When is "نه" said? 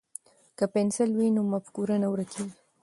2.03-2.07